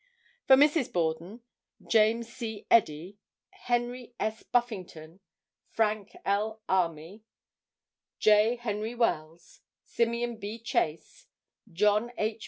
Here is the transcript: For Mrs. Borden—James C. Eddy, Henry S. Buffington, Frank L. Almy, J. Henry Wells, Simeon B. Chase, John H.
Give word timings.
For 0.47 0.55
Mrs. 0.55 0.91
Borden—James 0.91 2.27
C. 2.33 2.65
Eddy, 2.71 3.19
Henry 3.51 4.15
S. 4.19 4.41
Buffington, 4.41 5.19
Frank 5.73 6.13
L. 6.25 6.59
Almy, 6.67 7.21
J. 8.17 8.55
Henry 8.55 8.95
Wells, 8.95 9.61
Simeon 9.83 10.37
B. 10.37 10.57
Chase, 10.57 11.27
John 11.71 12.11
H. 12.17 12.39